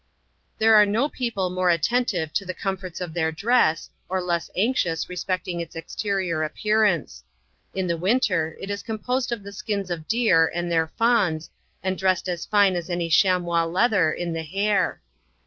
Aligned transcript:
There 0.57 0.73
are 0.75 0.85
no 0.87 1.07
people 1.09 1.51
more 1.51 1.69
attentive 1.69 2.33
to 2.33 2.43
the 2.43 2.55
comforts 2.55 3.01
of 3.01 3.11
fheir 3.13 3.35
dress, 3.35 3.91
or 4.09 4.19
less 4.19 4.49
anxious 4.57 5.07
respecting 5.07 5.59
its 5.59 5.75
exterior 5.75 6.41
appear 6.41 6.83
ance. 6.83 7.23
In 7.75 7.85
the 7.85 7.97
winter 7.97 8.57
it 8.59 8.71
is 8.71 8.81
composed 8.81 9.31
of 9.31 9.43
the 9.43 9.51
skins 9.53 9.91
of 9.91 10.07
deer, 10.07 10.51
and 10.55 10.71
their 10.71 10.87
fawns, 10.87 11.51
and 11.83 11.99
dressed 11.99 12.27
as 12.27 12.47
fine 12.47 12.75
as 12.75 12.89
any 12.89 13.09
chamois 13.11 13.65
leather 13.65 14.11
in 14.11 14.33
the 14.33 14.41
hair. 14.41 15.01